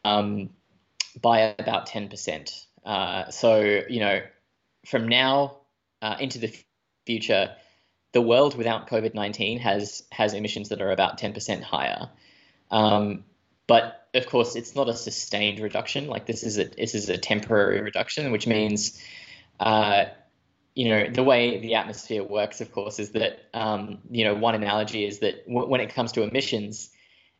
[0.05, 0.49] um,
[1.21, 2.65] by about ten percent.
[2.85, 4.21] Uh, so you know,
[4.85, 5.57] from now
[6.01, 6.51] uh, into the
[7.05, 7.55] future,
[8.13, 12.09] the world without COVID nineteen has has emissions that are about ten percent higher.
[12.71, 13.25] Um,
[13.67, 16.07] but of course, it's not a sustained reduction.
[16.07, 19.01] Like this is a this is a temporary reduction, which means,
[19.59, 20.05] uh,
[20.75, 24.55] you know, the way the atmosphere works, of course, is that um, you know one
[24.55, 26.89] analogy is that w- when it comes to emissions,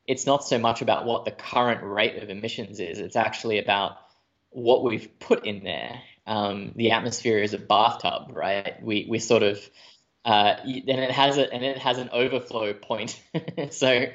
[0.07, 2.99] it's not so much about what the current rate of emissions is.
[2.99, 3.97] It's actually about
[4.51, 6.01] what we've put in there.
[6.25, 8.81] Um, the atmosphere is a bathtub, right?
[8.81, 9.59] We we sort of
[10.23, 13.21] uh, and it has a and it has an overflow point.
[13.71, 14.05] so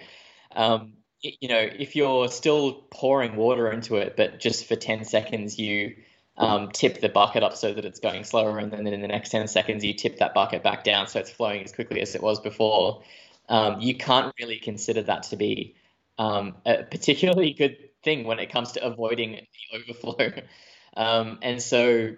[0.57, 5.59] um, you know, if you're still pouring water into it, but just for 10 seconds
[5.59, 5.97] you
[6.41, 9.29] um, tip the bucket up so that it's going slower, and then in the next
[9.31, 12.23] 10 seconds you tip that bucket back down so it's flowing as quickly as it
[12.23, 13.03] was before,
[13.49, 15.77] um, you can't really consider that to be
[16.19, 20.43] um, a particularly good thing when it comes to avoiding the overflow.
[20.97, 22.17] Um, and so,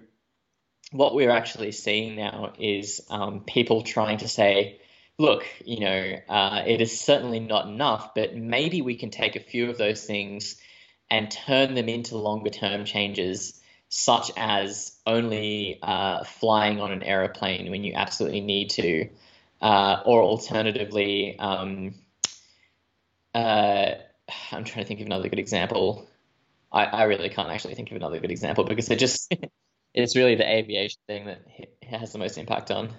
[0.92, 4.80] what we're actually seeing now is um, people trying to say,
[5.18, 9.40] look, you know, uh, it is certainly not enough, but maybe we can take a
[9.40, 10.60] few of those things
[11.10, 13.60] and turn them into longer term changes,
[13.94, 19.06] such as only uh, flying on an aeroplane when you absolutely need to,
[19.60, 21.94] uh, or alternatively, um,
[23.34, 23.90] uh,
[24.50, 26.08] I'm trying to think of another good example.
[26.72, 29.30] I, I really can't actually think of another good example because it just
[29.94, 31.42] it's really the aviation thing that
[31.82, 32.94] has the most impact on.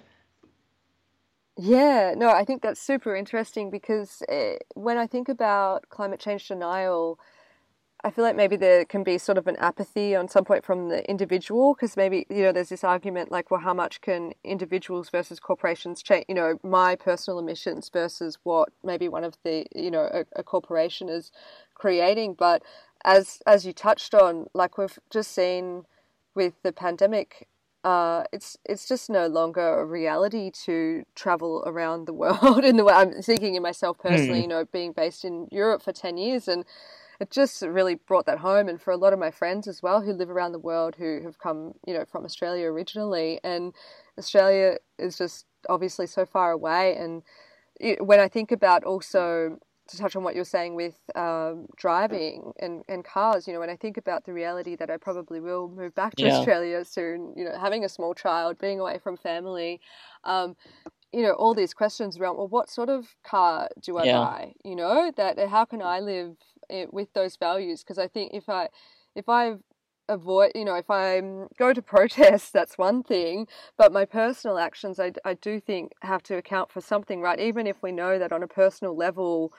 [1.56, 6.20] Yeah, no, I think that's super interesting because it, eh, when I think about climate
[6.20, 7.18] change denial,
[8.04, 10.90] I feel like maybe there can be sort of an apathy on some point from
[10.90, 15.08] the individual because maybe you know there's this argument like well how much can individuals
[15.08, 19.90] versus corporations change you know my personal emissions versus what maybe one of the you
[19.90, 21.32] know a, a corporation is
[21.72, 22.62] creating but
[23.06, 25.86] as as you touched on like we've just seen
[26.34, 27.48] with the pandemic
[27.84, 32.84] uh, it's it's just no longer a reality to travel around the world in the
[32.84, 34.38] way I'm thinking of myself personally.
[34.38, 34.42] Mm.
[34.42, 36.64] You know, being based in Europe for ten years, and
[37.20, 38.68] it just really brought that home.
[38.68, 41.20] And for a lot of my friends as well, who live around the world, who
[41.22, 43.72] have come, you know, from Australia originally, and
[44.18, 46.96] Australia is just obviously so far away.
[46.96, 47.22] And
[48.00, 52.82] when I think about also to touch on what you're saying with um, driving and,
[52.88, 55.94] and cars, you know, when I think about the reality that I probably will move
[55.94, 56.38] back to yeah.
[56.38, 59.80] Australia soon, you know, having a small child, being away from family,
[60.24, 60.56] um,
[61.12, 64.18] you know, all these questions around, well, what sort of car do I yeah.
[64.18, 64.54] buy?
[64.64, 66.36] You know, that how can I live
[66.70, 67.82] eh, with those values?
[67.82, 68.68] Because I think if I,
[69.14, 69.56] if I
[70.10, 71.18] avoid you know if i
[71.58, 73.48] go to protest that's one thing
[73.78, 77.66] but my personal actions I, I do think have to account for something right even
[77.66, 79.54] if we know that on a personal level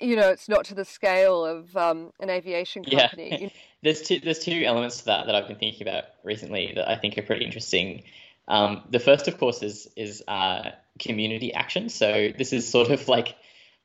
[0.00, 3.48] you know it's not to the scale of um, an aviation company yeah.
[3.86, 6.96] there's two there's two elements to that that I've been thinking about recently that I
[6.96, 8.02] think are pretty interesting.
[8.48, 11.88] Um, the first, of course, is is uh, community action.
[11.88, 13.36] So this is sort of like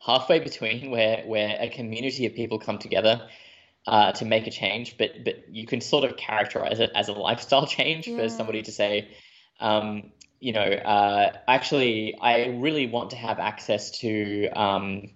[0.03, 3.27] halfway between where where a community of people come together
[3.87, 7.13] uh, to make a change, but but you can sort of characterize it as a
[7.13, 8.17] lifestyle change yeah.
[8.17, 9.09] for somebody to say,
[9.59, 14.47] um, you know, uh, actually, I really want to have access to.
[14.49, 15.09] Um,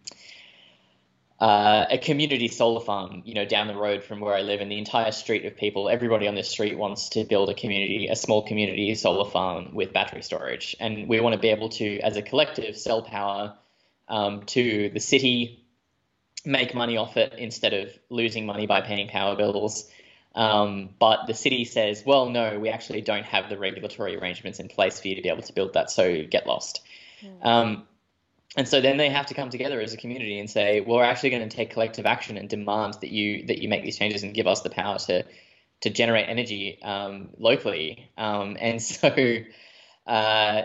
[1.37, 4.71] uh, a community solar farm, you know, down the road from where I live, and
[4.71, 8.15] the entire street of people, everybody on this street wants to build a community, a
[8.15, 12.15] small community solar farm with battery storage, and we want to be able to, as
[12.15, 13.53] a collective, sell power
[14.07, 15.65] um, to the city,
[16.45, 19.89] make money off it instead of losing money by paying power bills.
[20.35, 24.67] Um, but the city says, well, no, we actually don't have the regulatory arrangements in
[24.67, 26.81] place for you to be able to build that, so get lost.
[27.23, 27.45] Mm.
[27.45, 27.87] Um,
[28.57, 31.03] and so then they have to come together as a community and say, well, we're
[31.03, 34.23] actually going to take collective action and demand that you that you make these changes
[34.23, 35.25] and give us the power to
[35.81, 38.09] to generate energy um, locally.
[38.17, 39.09] Um, and so
[40.07, 40.61] uh,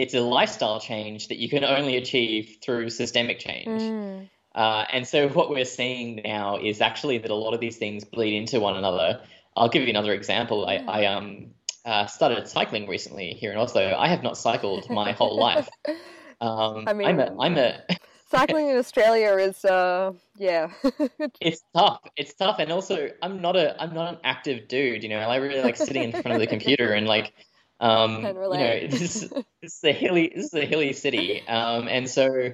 [0.00, 3.82] it's a lifestyle change that you can only achieve through systemic change.
[3.82, 4.30] Mm.
[4.54, 8.04] Uh, and so what we're seeing now is actually that a lot of these things
[8.04, 9.20] bleed into one another.
[9.56, 10.66] I'll give you another example.
[10.66, 11.50] I, I um,
[11.84, 13.94] uh, started cycling recently here in Oslo.
[13.96, 15.68] I have not cycled my whole life.
[16.42, 17.82] Um, I mean, I'm a, I'm a
[18.30, 20.70] cycling in Australia is, uh, yeah,
[21.38, 22.00] it's tough.
[22.16, 25.02] It's tough, and also I'm not a, I'm not an active dude.
[25.02, 27.34] You know, I really like sitting in front of the computer and like,
[27.80, 29.20] um, you know, this,
[29.62, 32.52] this is a hilly, this is a hilly city, um, and so.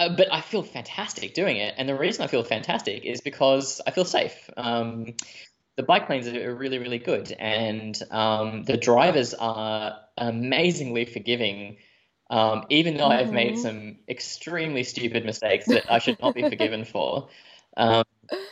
[0.00, 3.80] Uh, but I feel fantastic doing it, and the reason I feel fantastic is because
[3.84, 4.48] I feel safe.
[4.56, 5.14] Um,
[5.74, 11.78] the bike lanes are really, really good, and um, the drivers are amazingly forgiving
[12.30, 13.06] um, even though.
[13.06, 13.62] I've made mm-hmm.
[13.62, 17.28] some extremely stupid mistakes that I should not be forgiven for,
[17.76, 18.04] um,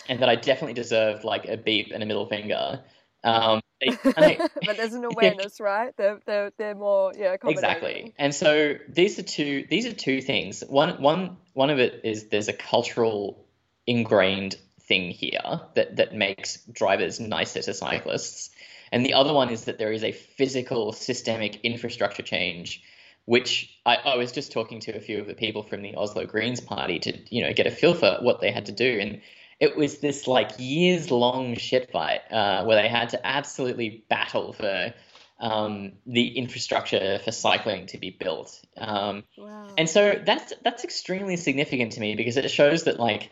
[0.09, 2.83] and that I definitely deserve like a beep and a middle finger.
[3.27, 5.93] Um, they, I, but there's an awareness, right?
[5.97, 8.15] They're, they're, they're more yeah exactly.
[8.19, 10.63] And so these are two these are two things.
[10.67, 13.45] One one one of it is there's a cultural
[13.87, 18.51] ingrained thing here that that makes drivers nicer to cyclists,
[18.93, 22.83] and the other one is that there is a physical systemic infrastructure change
[23.27, 26.27] which I, I, was just talking to a few of the people from the Oslo
[26.27, 28.99] Greens party to, you know, get a feel for what they had to do.
[29.01, 29.21] And
[29.59, 34.53] it was this like years long shit fight uh, where they had to absolutely battle
[34.53, 34.93] for
[35.41, 38.61] um, the infrastructure for cycling to be built.
[38.77, 39.69] Um, wow.
[39.77, 43.31] And so that's that's extremely significant to me because it shows that like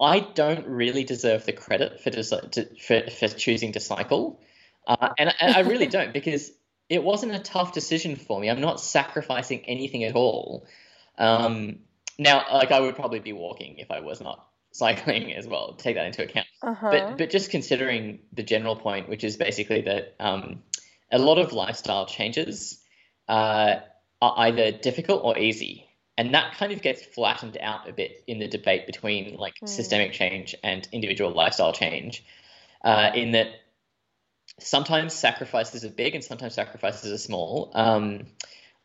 [0.00, 4.40] I don't really deserve the credit for to, for, for choosing to cycle,
[4.86, 6.52] uh, and, and I really don't because
[6.88, 8.48] it wasn't a tough decision for me.
[8.48, 10.66] I'm not sacrificing anything at all.
[11.18, 11.80] Um,
[12.18, 14.47] now, like I would probably be walking if I was not
[14.78, 15.74] cycling as well.
[15.74, 16.46] Take that into account.
[16.62, 16.90] Uh-huh.
[16.90, 20.62] But but just considering the general point, which is basically that um,
[21.10, 22.80] a lot of lifestyle changes
[23.28, 23.76] uh,
[24.22, 25.86] are either difficult or easy,
[26.16, 29.68] and that kind of gets flattened out a bit in the debate between like mm.
[29.68, 32.24] systemic change and individual lifestyle change.
[32.84, 33.48] Uh, in that
[34.60, 37.72] sometimes sacrifices are big and sometimes sacrifices are small.
[37.74, 38.26] Um,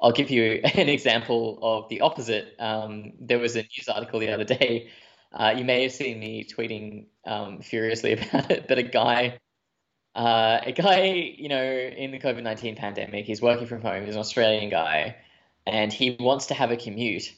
[0.02, 2.56] I'll give you an example of the opposite.
[2.60, 4.90] Um, there was a news article the other day.
[5.34, 9.40] Uh, you may have seen me tweeting um, furiously about it, but a guy,
[10.16, 14.06] uh, a guy, you know, in the COVID nineteen pandemic, he's working from home.
[14.06, 15.16] He's an Australian guy,
[15.66, 17.34] and he wants to have a commute.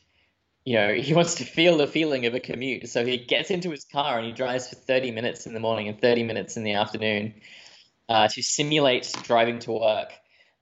[0.65, 2.89] You know, he wants to feel the feeling of a commute.
[2.89, 5.87] So he gets into his car and he drives for thirty minutes in the morning
[5.87, 7.35] and thirty minutes in the afternoon
[8.09, 10.11] uh, to simulate driving to work.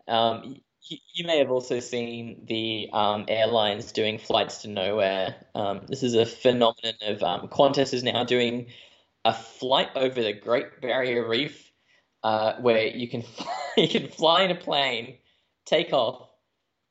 [0.07, 5.35] Um, you, you, may have also seen the um, airlines doing flights to nowhere.
[5.55, 8.67] Um, this is a phenomenon of um, Qantas is now doing
[9.25, 11.71] a flight over the Great Barrier Reef,
[12.23, 15.17] uh, where you can fly, you can fly in a plane,
[15.65, 16.29] take off,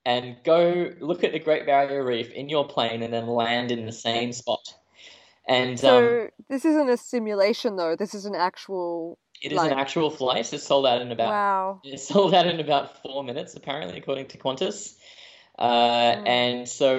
[0.04, 3.86] and go look at the Great Barrier Reef in your plane, and then land in
[3.86, 4.74] the same spot.
[5.46, 7.96] And so um, this isn't a simulation, though.
[7.96, 10.52] This is an actual it is like, an actual flight.
[10.52, 11.80] It's sold out in about wow.
[11.84, 14.94] It's sold out in about four minutes, apparently, according to Qantas.
[15.58, 16.28] Uh, mm.
[16.28, 16.96] And so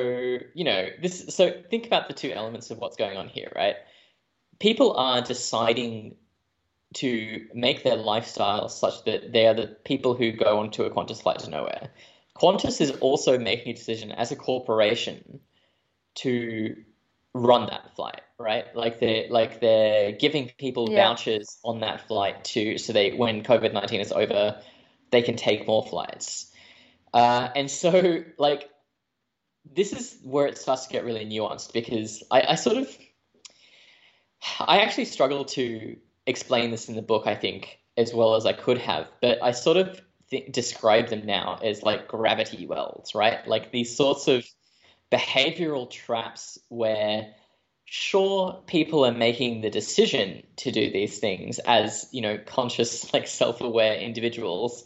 [0.53, 1.35] you know this.
[1.35, 3.75] So think about the two elements of what's going on here, right?
[4.59, 6.15] People are deciding
[6.95, 11.23] to make their lifestyle such that they are the people who go onto a Qantas
[11.23, 11.89] flight to nowhere.
[12.37, 15.39] Qantas is also making a decision as a corporation
[16.15, 16.75] to
[17.34, 18.65] run that flight, right?
[18.75, 21.07] Like they're like they're giving people yeah.
[21.07, 24.61] vouchers on that flight to so they when COVID nineteen is over,
[25.11, 26.51] they can take more flights.
[27.13, 28.69] Uh, and so like
[29.71, 32.97] this is where it starts to get really nuanced because I, I sort of
[34.59, 38.53] I actually struggle to explain this in the book, I think, as well as I
[38.53, 43.45] could have, but I sort of th- describe them now as like gravity wells, right?
[43.47, 44.45] Like these sorts of
[45.14, 47.34] behavioral traps where
[47.86, 53.28] sure people are making the decision to do these things as you know conscious like
[53.28, 54.84] self-aware individuals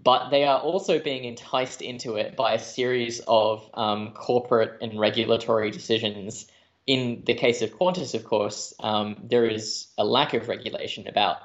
[0.00, 5.00] but they are also being enticed into it by a series of um, corporate and
[5.00, 6.46] regulatory decisions.
[6.86, 11.38] In the case of qantas of course um, there is a lack of regulation about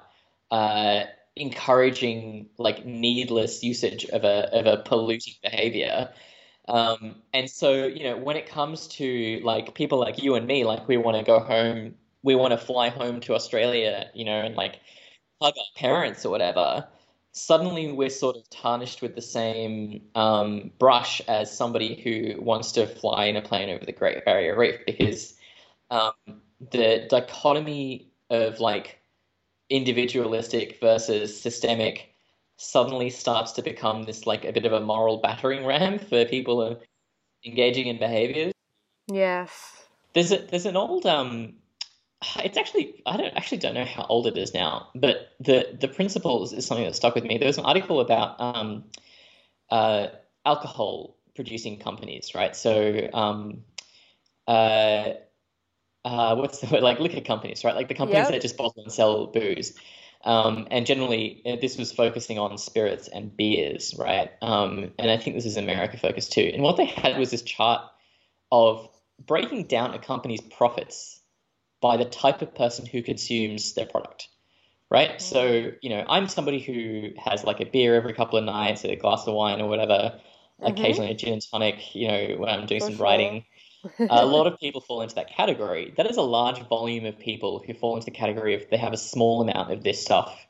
[0.52, 1.06] uh,
[1.36, 6.10] encouraging like needless usage of a of a polluting behavior
[6.68, 10.64] um, and so, you know, when it comes to like people like you and me,
[10.64, 14.40] like we want to go home, we want to fly home to Australia, you know,
[14.40, 14.80] and like
[15.42, 16.88] hug our parents or whatever.
[17.34, 22.86] Suddenly, we're sort of tarnished with the same um, brush as somebody who wants to
[22.86, 25.34] fly in a plane over the Great Barrier Reef because
[25.90, 26.14] um,
[26.72, 29.00] the dichotomy of like
[29.70, 32.13] individualistic versus systemic
[32.64, 36.80] suddenly starts to become this like a bit of a moral battering ram for people
[37.46, 38.54] engaging in behaviors.
[39.08, 39.86] Yes.
[40.14, 41.54] There's a there's an old um
[42.38, 45.88] it's actually I don't actually don't know how old it is now, but the the
[45.88, 47.38] principles is something that stuck with me.
[47.38, 48.86] There was an article about um
[49.70, 50.08] uh
[50.46, 52.56] alcohol producing companies, right?
[52.56, 53.64] So um
[54.48, 55.14] uh
[56.06, 56.84] uh, what's the word?
[56.84, 57.76] like liquor companies, right?
[57.76, 58.32] Like the companies yep.
[58.32, 59.74] that just bottle and sell booze.
[60.26, 64.32] Um, and generally, uh, this was focusing on spirits and beers, right?
[64.42, 66.50] Um, and I think this is America focused too.
[66.54, 67.82] And what they had was this chart
[68.52, 68.88] of
[69.26, 71.20] breaking down a company's profits
[71.82, 74.30] by the type of person who consumes their product,
[74.90, 75.10] right?
[75.10, 75.20] Mm-hmm.
[75.20, 78.96] So, you know, I'm somebody who has like a beer every couple of nights, a
[78.96, 80.66] glass of wine or whatever, mm-hmm.
[80.66, 83.04] occasionally a gin and tonic, you know, when I'm doing For some sure.
[83.04, 83.44] writing
[84.00, 85.94] a lot of people fall into that category.
[85.98, 88.94] That is a large volume of people who fall into the category of they have
[88.94, 90.46] a small amount of this stuff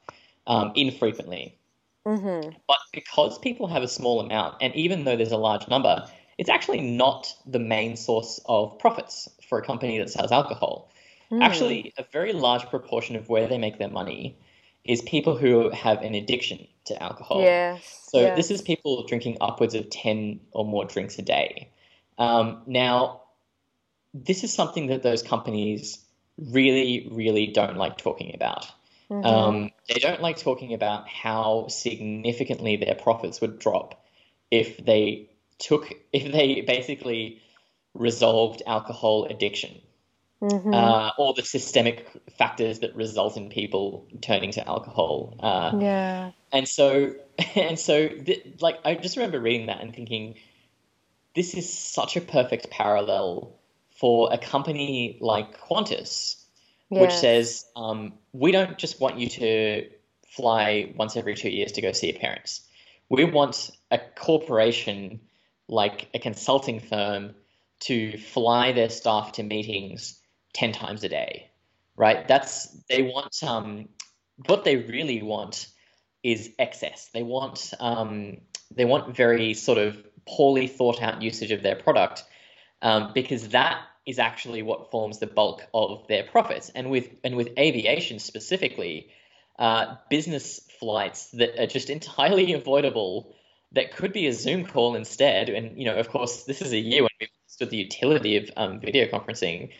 [0.47, 1.57] um, infrequently.
[2.05, 2.49] Mm-hmm.
[2.67, 6.05] But because people have a small amount, and even though there's a large number,
[6.37, 10.89] it's actually not the main source of profits for a company that sells alcohol.
[11.31, 11.41] Mm.
[11.41, 14.37] Actually, a very large proportion of where they make their money
[14.83, 17.41] is people who have an addiction to alcohol.
[17.41, 18.07] Yes.
[18.09, 18.35] So yes.
[18.35, 21.69] this is people drinking upwards of 10 or more drinks a day.
[22.17, 23.22] Um, now,
[24.13, 26.03] this is something that those companies
[26.37, 28.65] really, really don't like talking about.
[29.09, 29.25] Mm-hmm.
[29.25, 34.05] Um, they don't like talking about how significantly their profits would drop
[34.49, 37.41] if they took, if they basically
[37.93, 39.81] resolved alcohol addiction.
[40.41, 40.73] Mm-hmm.
[40.73, 42.05] Uh, or the systemic
[42.37, 45.37] factors that result in people turning to alcohol.
[45.39, 46.31] Uh, yeah.
[46.51, 47.13] And so,
[47.55, 50.35] and so, th- like, I just remember reading that and thinking,
[51.33, 53.55] this is such a perfect parallel
[54.03, 56.35] for a company like Qantas,
[56.89, 57.01] yes.
[57.01, 59.89] which says, um, we don't just want you to
[60.27, 62.67] fly once every two years to go see your parents.
[63.07, 65.21] We want a corporation
[65.69, 67.33] like a consulting firm
[67.83, 70.19] to fly their staff to meetings
[70.51, 71.49] 10 times a day,
[71.95, 72.27] right?
[72.27, 73.87] That's, they want, um,
[74.47, 75.69] what they really want
[76.23, 77.09] is excess.
[77.13, 79.95] They want, um, they want very sort of
[80.27, 82.25] poorly thought out usage of their product
[82.81, 86.69] um, because that is actually what forms the bulk of their profits.
[86.69, 89.09] And with and with aviation specifically,
[89.57, 93.33] uh, business flights that are just entirely avoidable,
[93.71, 95.49] that could be a Zoom call instead.
[95.49, 98.51] And you know, of course, this is a year when we've understood the utility of
[98.57, 99.71] um, video conferencing.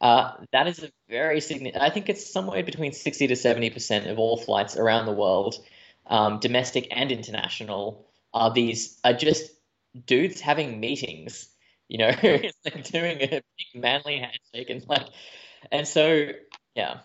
[0.00, 1.82] Uh, that is a very significant.
[1.82, 5.56] I think it's somewhere between sixty to seventy percent of all flights around the world,
[6.06, 9.50] um, domestic and international, are these are just
[10.04, 11.48] dudes having meetings
[11.88, 13.42] you know, it's like doing a big
[13.74, 15.08] manly handshake and like,
[15.70, 16.28] and so
[16.74, 17.00] yeah.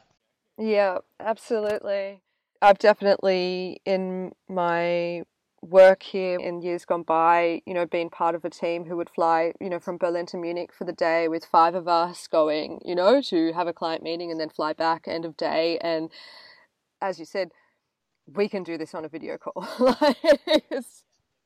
[0.58, 2.22] Yeah, absolutely.
[2.62, 5.24] I've definitely in my
[5.62, 9.10] work here in years gone by, you know, being part of a team who would
[9.10, 12.82] fly, you know, from Berlin to Munich for the day with five of us going,
[12.84, 15.78] you know, to have a client meeting and then fly back end of day.
[15.80, 16.12] And
[17.02, 17.50] as you said,
[18.28, 19.68] we can do this on a video call.
[19.80, 20.18] like,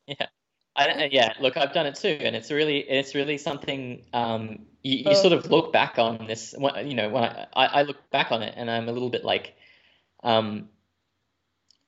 [0.07, 0.27] yeah.
[0.75, 4.05] I, yeah, look, I've done it too, and it's really, it's really something.
[4.13, 6.53] Um, you, you sort of look back on this,
[6.83, 9.55] you know, when I, I, look back on it, and I'm a little bit like,
[10.23, 10.69] um,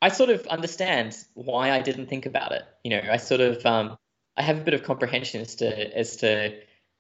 [0.02, 2.64] I sort of understand why I didn't think about it.
[2.84, 3.98] You know, I sort of, um,
[4.38, 6.58] I have a bit of comprehension as to, as to,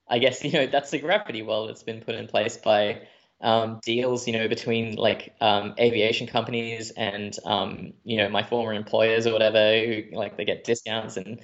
[0.10, 3.02] I guess, you know, that's the gravity well that's been put in place by
[3.42, 8.74] um, deals, you know, between like um, aviation companies and um, you know my former
[8.74, 11.40] employers or whatever, who like they get discounts and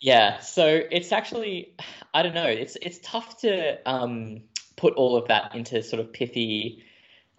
[0.00, 1.74] yeah, so it's actually
[2.14, 2.46] I don't know.
[2.46, 4.42] It's it's tough to um,
[4.76, 6.84] put all of that into sort of pithy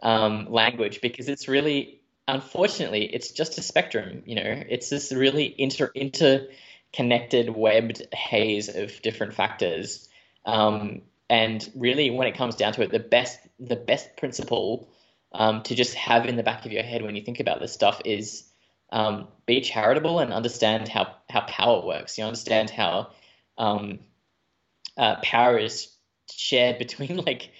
[0.01, 4.23] um, language because it's really, unfortunately, it's just a spectrum.
[4.25, 10.09] You know, it's this really inter interconnected webbed haze of different factors.
[10.45, 14.89] Um, and really, when it comes down to it, the best the best principle
[15.31, 17.71] um, to just have in the back of your head when you think about this
[17.71, 18.48] stuff is
[18.91, 22.17] um, be charitable and understand how how power works.
[22.17, 23.11] You understand how
[23.57, 23.99] um,
[24.97, 25.89] uh, power is
[26.31, 27.51] shared between like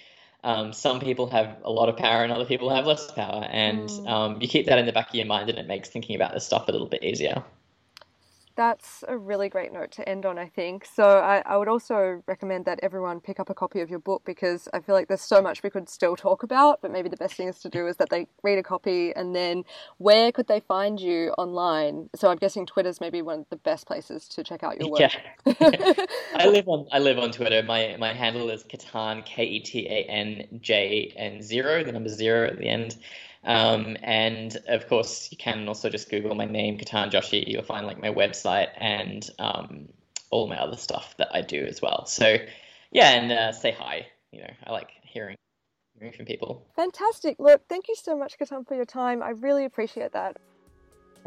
[0.42, 3.88] um, some people have a lot of power and other people have less power, and
[3.88, 4.08] mm.
[4.08, 6.32] um, you keep that in the back of your mind, and it makes thinking about
[6.32, 7.44] this stuff a little bit easier
[8.56, 10.84] that's a really great note to end on, I think.
[10.84, 14.22] So I, I, would also recommend that everyone pick up a copy of your book
[14.24, 17.16] because I feel like there's so much we could still talk about, but maybe the
[17.16, 19.64] best thing is to do is that they read a copy and then
[19.98, 22.10] where could they find you online?
[22.14, 25.00] So I'm guessing Twitter's maybe one of the best places to check out your work.
[25.00, 25.12] Yeah.
[26.34, 27.62] I live on I live on Twitter.
[27.62, 32.08] My my handle is Ketan K E T A N J and zero, the number
[32.08, 32.96] zero at the end.
[33.44, 37.46] Um, and of course, you can also just Google my name, Ketan Joshi.
[37.46, 39.88] You'll find like my website and um,
[40.30, 42.06] all my other stuff that I do as well.
[42.06, 42.36] So,
[42.90, 44.06] yeah, and uh, say hi.
[44.30, 45.36] You know, I like hearing
[45.98, 46.66] hearing from people.
[46.76, 47.36] Fantastic.
[47.38, 49.22] Look, thank you so much, Ketan, for your time.
[49.22, 50.36] I really appreciate that.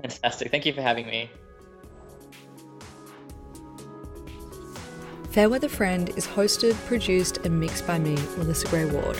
[0.01, 0.51] Fantastic.
[0.51, 1.29] Thank you for having me.
[5.29, 9.19] Fairweather Friend is hosted, produced, and mixed by me, Melissa Gray Ward.